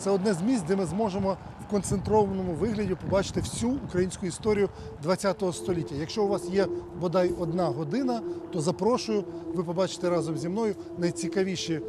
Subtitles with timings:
[0.00, 1.36] Це одне з місць, де ми зможемо
[1.66, 4.68] в концентрованому вигляді побачити всю українську історію
[5.04, 5.94] ХХ століття.
[5.94, 6.66] Якщо у вас є
[7.00, 8.22] бодай одна година,
[8.52, 9.24] то запрошую,
[9.54, 11.80] ви побачите разом зі мною найцікавіші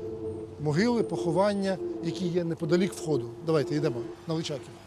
[0.60, 3.30] могили, поховання, які є неподалік входу.
[3.46, 4.81] Давайте йдемо на Личаків.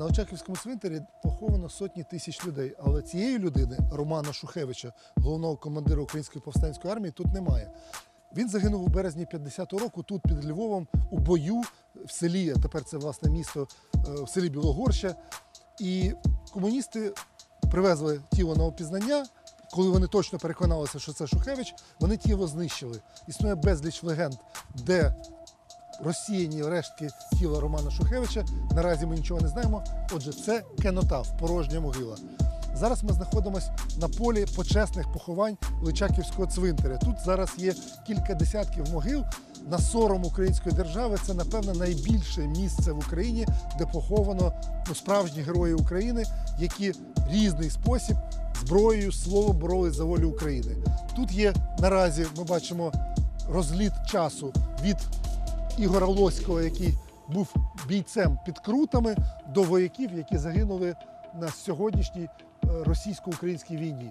[0.00, 6.42] На Очаківському цвинтарі поховано сотні тисяч людей, але цієї людини, Романа Шухевича, головного командира Української
[6.42, 7.70] повстанської армії, тут немає.
[8.36, 11.62] Він загинув у березні 50-го року тут під Львовом у бою
[12.04, 12.54] в селі.
[12.56, 15.14] а Тепер це власне місто е, в селі Білогорща.
[15.80, 16.12] І
[16.52, 17.12] комуністи
[17.70, 19.26] привезли тіло на опізнання.
[19.70, 23.00] Коли вони точно переконалися, що це Шухевич, вони тіло знищили.
[23.28, 24.34] Існує безліч легенд,
[24.74, 25.14] де
[26.04, 28.44] розсіяні рештки тіла Романа Шухевича.
[28.74, 29.84] Наразі ми нічого не знаємо.
[30.12, 32.16] Отже, це кенотаф, порожня могила.
[32.74, 36.96] Зараз ми знаходимося на полі почесних поховань Личаківського цвинтаря.
[36.96, 37.74] Тут зараз є
[38.06, 39.24] кілька десятків могил.
[39.70, 43.46] На сором української держави це, напевно, найбільше місце в Україні,
[43.78, 44.52] де поховано
[44.88, 46.24] ну, справжні герої України,
[46.58, 46.92] які
[47.30, 48.16] різний спосіб
[48.60, 50.76] зброєю, словом боролись за волю України.
[51.16, 52.92] Тут є наразі, ми бачимо
[53.48, 54.96] розліт часу від
[55.80, 56.94] Ігора Лоського, який
[57.28, 57.54] був
[57.88, 59.16] бійцем під крутами,
[59.54, 60.94] до вояків, які загинули
[61.40, 62.28] на сьогоднішній е,
[62.84, 64.10] російсько-українській війні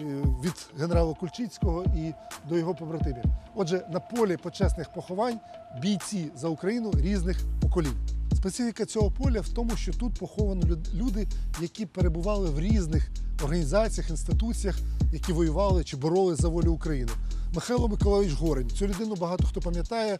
[0.00, 0.02] е,
[0.44, 2.12] від генерала Кульчицького і
[2.48, 3.24] до його побратимів.
[3.54, 5.40] Отже, на полі почесних поховань
[5.82, 7.96] бійці за Україну різних поколінь.
[8.36, 10.62] Специфіка цього поля в тому, що тут поховано
[10.94, 11.28] люди,
[11.60, 13.10] які перебували в різних
[13.44, 14.78] організаціях, інституціях,
[15.12, 17.12] які воювали чи боролись за волю України.
[17.54, 18.70] Михайло Миколаївич Горень.
[18.70, 20.18] Цю людину багато хто пам'ятає.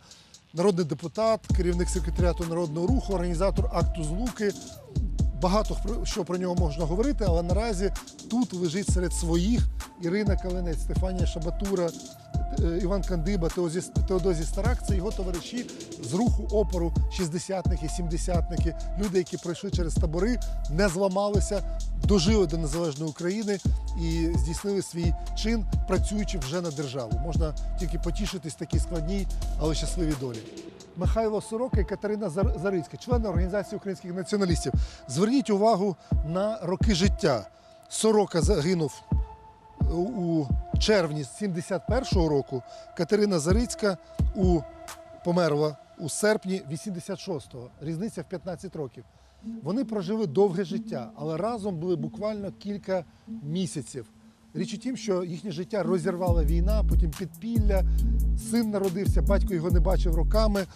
[0.54, 4.52] Народний депутат, керівник секретаріату народного руху, організатор акту злуки.
[5.42, 7.92] Багато що про нього можна говорити, але наразі
[8.30, 9.68] тут лежить серед своїх
[10.02, 11.90] Ірина Калинець, Стефанія Шабатура,
[12.58, 13.48] Іван Кандиба,
[14.08, 14.86] Теодозі Старак.
[14.86, 15.66] Це його товариші
[16.04, 20.38] з руху опору, шістдесятники, сімдесятники, люди, які пройшли через табори,
[20.70, 21.62] не зламалися,
[22.04, 23.58] дожили до незалежної України
[24.02, 27.20] і здійснили свій чин, працюючи вже на державу.
[27.24, 29.26] Можна тільки потішитись такій складній,
[29.60, 30.38] але щасливій долі.
[30.96, 34.72] Михайло Сорока і Катерина Зар- Зарицька, члени Організації українських націоналістів.
[35.08, 35.96] Зверніть увагу
[36.26, 37.46] на роки життя.
[37.88, 39.02] Сорока загинув
[39.90, 40.46] у
[40.78, 42.62] червні 71-го року.
[42.96, 43.96] Катерина Зарицька
[44.34, 44.60] у,
[45.24, 47.70] померла у серпні 86-го.
[47.80, 49.04] Різниця в 15 років.
[49.62, 53.04] Вони прожили довге життя, але разом були буквально кілька
[53.42, 54.06] місяців.
[54.54, 57.84] Річ у тім, що їхнє життя розірвала війна, потім підпілля,
[58.50, 60.66] син народився, батько його не бачив роками.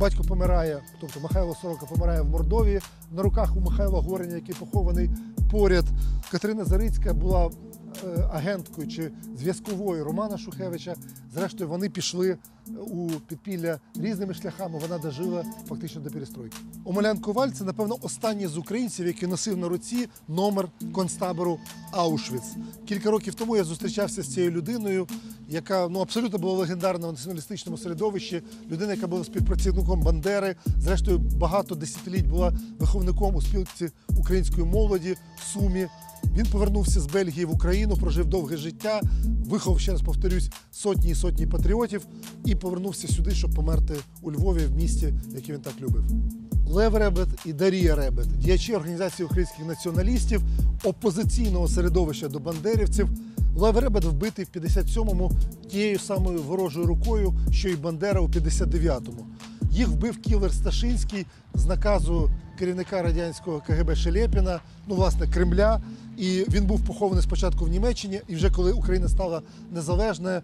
[0.00, 2.80] Батько помирає, тобто Михайло Сорока помирає в Мордовії.
[3.12, 5.10] На руках у Михайла Гореня, який похований
[5.50, 5.84] поряд.
[6.30, 7.50] Катерина Зарицька була
[8.32, 10.94] агенткою чи зв'язковою Романа Шухевича.
[11.34, 12.38] Зрештою, вони пішли е,
[12.78, 14.78] у підпілля різними шляхами.
[14.78, 16.56] Вона дожила фактично до перестройки.
[16.84, 21.58] Омелян Коваль це, напевно, останній з українців, який носив на руці номер концтабору
[21.90, 22.42] Аушвіц.
[22.84, 25.06] Кілька років тому я зустрічався з цією людиною,
[25.48, 28.42] яка ну абсолютно була легендарна в націоналістичному середовищі.
[28.70, 30.56] Людина, яка була співпрацівником Бандери.
[30.78, 35.88] Зрештою, багато десятиліть була виховником у спілці української молоді в Сумі.
[36.36, 39.00] Він повернувся з Бельгії в Україну, прожив довге життя,
[39.46, 42.06] виховав, ще раз повторюсь, сотні і сотні патріотів
[42.44, 46.04] і повернувся сюди, щоб померти у Львові, в місті, яке він так любив.
[46.68, 50.42] Лев Ребет і Дарія Ребет, діячі організації українських націоналістів,
[50.84, 53.08] опозиційного середовища до бандерівців.
[53.56, 55.32] Лев Ребет вбитий в 57-му
[55.70, 59.26] тією самою ворожою рукою, що і Бандера у 59-му.
[59.72, 65.80] Їх вбив кілер Сташинський з наказу керівника радянського КГБ Шелепіна, ну власне Кремля.
[66.16, 70.42] І він був похований спочатку в Німеччині, і вже коли Україна стала незалежною,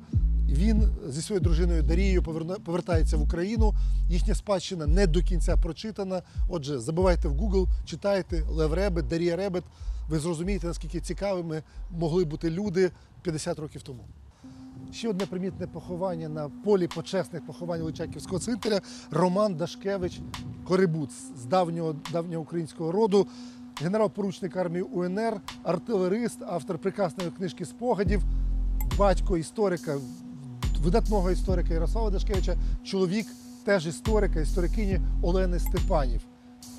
[0.48, 2.22] він зі своєю дружиною Дарією
[2.64, 3.74] повертається в Україну.
[4.08, 6.22] Їхня спадщина не до кінця прочитана.
[6.48, 9.64] Отже, забивайте в Google, читайте Лев Ребет, Дарія Ребет.
[10.08, 12.90] Ви зрозумієте, наскільки цікавими могли бути люди
[13.22, 14.04] 50 років тому.
[14.92, 18.80] Ще одне примітне поховання на полі почесних поховань Личаківського цвинтаря
[19.10, 20.20] Роман Дашкевич
[20.64, 23.26] Корибут з давнього, давнього українського роду,
[23.82, 28.22] генерал-поручник армії УНР, артилерист, автор прекрасної книжки спогадів,
[28.98, 29.98] батько історика,
[30.82, 33.26] видатного історика Ярослава Дашкевича, чоловік
[33.64, 36.20] теж історика, історикині Олени Степанів.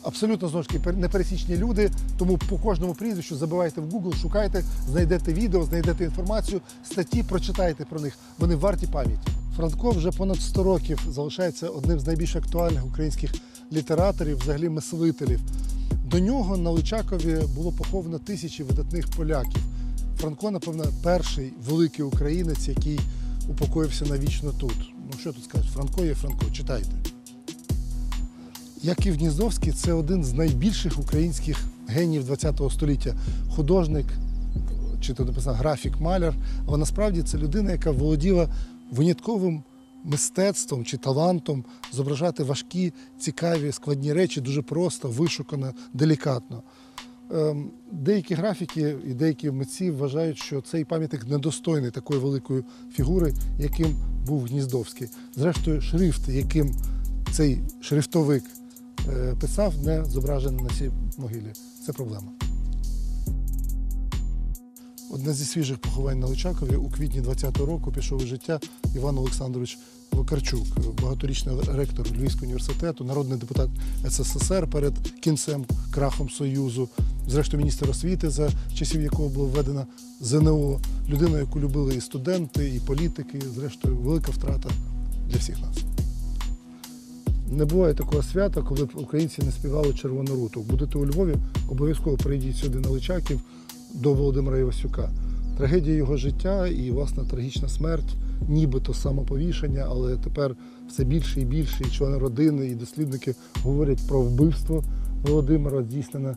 [0.03, 5.33] Абсолютно знову ж таки непересічні люди, тому по кожному прізвищу забивайте в Google, шукайте, знайдете
[5.33, 8.17] відео, знайдете інформацію, статті, прочитайте про них.
[8.37, 9.27] Вони варті пам'яті.
[9.55, 13.33] Франко вже понад 100 років залишається одним з найбільш актуальних українських
[13.73, 15.39] літераторів, взагалі мислителів.
[16.05, 19.61] До нього на Личакові було поховано тисячі видатних поляків.
[20.17, 22.99] Франко, напевно, перший великий українець, який
[23.49, 24.75] упокоївся навічно тут.
[25.11, 25.71] Ну що тут скажуть?
[25.71, 27.08] Франко є Франко, читайте.
[28.83, 33.15] Яків Гніздовський це один з найбільших українських геніїв ХХ століття.
[33.55, 34.05] Художник,
[35.01, 36.33] чи то написано графік, маляр.
[36.67, 38.49] Але насправді це людина, яка володіла
[38.91, 39.63] винятковим
[40.03, 46.63] мистецтвом чи талантом зображати важкі, цікаві, складні речі дуже просто, вишукано, делікатно.
[47.33, 53.95] Ем, Деякі графіки і деякі митці вважають, що цей пам'ятник недостойний такої великої фігури, яким
[54.27, 55.07] був Гніздовський.
[55.35, 56.75] Зрештою, шрифт, яким
[57.31, 58.43] цей шрифтовик
[59.39, 61.53] писав, не зображений на цій могилі.
[61.85, 62.31] Це проблема.
[65.11, 68.59] Одне зі свіжих поховань на Личакові у квітні 20-го року пішов із життя
[68.95, 69.77] Іван Олександрович
[70.11, 70.67] Вакарчук,
[71.01, 73.69] багаторічний ректор Львівського університету, народний депутат
[74.09, 76.89] СССР перед кінцем крахом Союзу,
[77.27, 79.87] зрештою міністр освіти, за часів якого було введено
[80.21, 80.79] ЗНО,
[81.09, 84.69] людина, яку любили і студенти, і політики, зрештою, велика втрата
[85.27, 85.98] для всіх нас.
[87.51, 90.61] Не буває такого свята, коли б українці не співали червону руту.
[90.69, 91.35] Будете у Львові,
[91.69, 93.39] обов'язково прийдіть сюди на Личаків
[93.93, 95.09] до Володимира Івасюка.
[95.57, 98.15] Трагедія його життя і, власне, трагічна смерть,
[98.47, 100.55] нібито самоповішення, але тепер
[100.89, 104.83] все більше і більше і члени родини, і дослідники говорять про вбивство
[105.23, 106.35] Володимира, здійснене,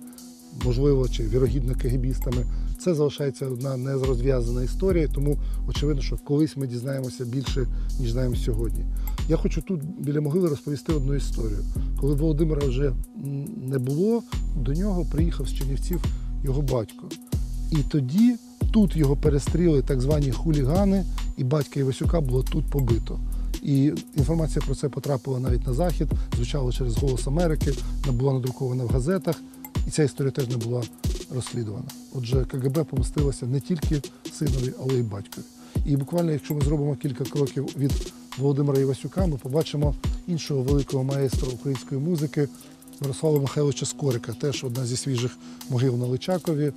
[0.65, 2.47] можливо, чи вірогідно кегебістами.
[2.79, 5.39] Це залишається одна незрозв'язана історія, тому
[5.69, 7.67] очевидно, що колись ми дізнаємося більше,
[8.01, 8.85] ніж знаємо сьогодні.
[9.29, 11.59] Я хочу тут біля могили розповісти одну історію.
[12.01, 12.93] Коли Володимира вже
[13.57, 14.23] не було,
[14.57, 16.05] до нього приїхав з Чернівців
[16.45, 17.09] його батько.
[17.71, 18.37] І тоді
[18.73, 21.05] тут його перестріли так звані хулігани,
[21.37, 23.21] і батька Івасюка було тут побито.
[23.63, 27.73] І інформація про це потрапила навіть на захід, звучала через Голос Америки,
[28.13, 29.37] була надрукована в газетах,
[29.87, 30.83] і ця історія теж не була
[31.35, 31.87] розслідувана.
[32.15, 34.03] Отже, КГБ помстилося не тільки
[34.33, 35.45] синові, але й батькові.
[35.87, 39.95] І буквально, якщо ми зробимо кілька кроків від Володимира Івасюка, ми побачимо
[40.27, 42.49] іншого великого маестра української музики
[43.01, 45.39] Мирослава Михайловича Скорика, теж одна зі свіжих
[45.71, 46.73] могил на Личакові.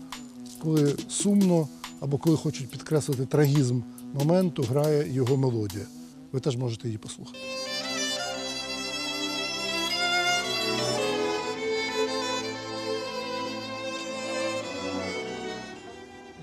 [0.61, 1.67] Коли сумно
[1.99, 3.81] або коли хочуть підкреслити трагізм
[4.13, 5.85] моменту, грає його мелодія.
[6.31, 7.37] Ви теж можете її послухати.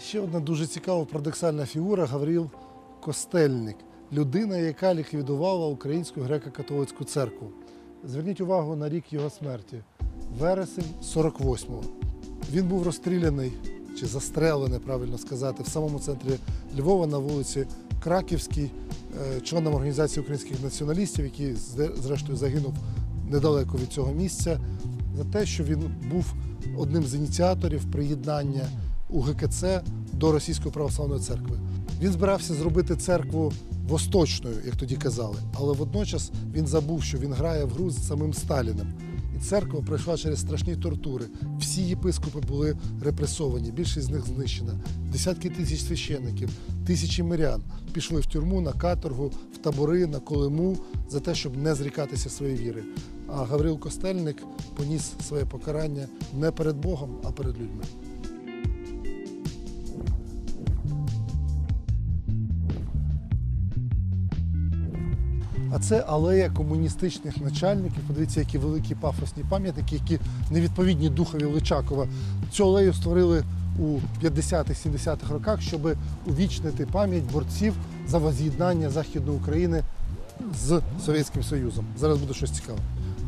[0.01, 2.51] Ще одна дуже цікава парадоксальна фігура Гавріл
[3.01, 3.77] Костельник,
[4.13, 7.49] людина, яка ліквідувала Українську греко-католицьку церкву.
[8.05, 9.77] Зверніть увагу на рік його смерті
[10.39, 11.83] вересень 48-го.
[12.53, 13.53] Він був розстріляний
[14.01, 16.31] чи застрелений, правильно сказати, в самому центрі
[16.79, 17.67] Львова на вулиці
[18.03, 18.71] Краківській,
[19.37, 21.55] е, членом організації українських націоналістів, який
[22.03, 22.75] зрештою загинув
[23.31, 24.61] недалеко від цього місця,
[25.17, 26.35] за те, що він був
[26.79, 28.69] одним з ініціаторів приєднання
[29.11, 29.65] УГКЦ
[30.13, 31.59] до Російської православної церкви.
[32.01, 33.53] Він збирався зробити церкву
[33.89, 38.35] восточною, як тоді казали, але водночас він забув, що він грає в гру з самим
[38.35, 38.87] Сталіним.
[39.37, 41.25] І церква пройшла через страшні тортури.
[41.59, 44.73] Всі єпископи були репресовані, більшість з них знищена.
[45.13, 46.51] Десятки тисяч священників,
[46.87, 50.79] тисячі мирян пішли в тюрму на каторгу, в табори, на колиму
[51.11, 52.83] за те, щоб не зрікатися своєї віри.
[53.29, 54.43] А Гаврил Костельник
[54.77, 56.07] поніс своє покарання
[56.41, 57.85] не перед Богом, а перед людьми.
[65.75, 68.03] А це алея комуністичних начальників.
[68.07, 70.19] Подивіться, які великі пафосні пам'ятники, які
[70.51, 72.09] невідповідні духові Личакова.
[72.51, 73.45] Цю алею створили
[73.79, 77.75] у 50-70-х роках, щоб увічнити пам'ять борців
[78.09, 79.83] за воз'єднання Західної України
[80.67, 81.85] з Совєтським Союзом.
[81.99, 82.79] Зараз буде щось цікаве.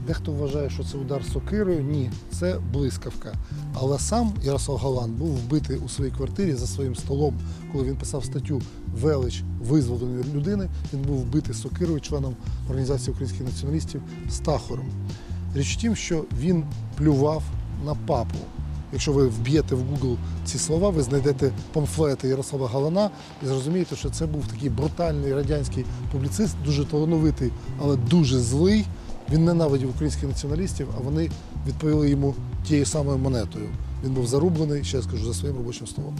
[0.07, 1.83] Дехто вважає, що це удар сокирою.
[1.83, 3.35] Ні, це блискавка.
[3.75, 7.35] Але сам Ярослав Галан був вбитий у своїй квартирі за своїм столом,
[7.73, 8.63] коли він писав статтю
[9.01, 10.69] Велич визволеної людини.
[10.93, 12.37] Він був вбитий сокирою, членом
[12.69, 14.87] організації українських націоналістів Стахором.
[15.55, 16.65] Річ в тім, що він
[16.97, 17.43] плював
[17.87, 18.39] на папу.
[18.93, 23.11] Якщо ви вб'єте в Google ці слова, ви знайдете памфлети Ярослава Галана
[23.43, 28.85] і зрозумієте, що це був такий брутальний радянський публіцист, дуже талановитий, але дуже злий.
[29.33, 31.31] Він ненавидів українських націоналістів, а вони
[31.67, 32.35] відповіли йому
[32.69, 33.69] тією самою монетою.
[34.05, 36.15] Він був зарублений, ще раз кажу, за своїм робочим столом.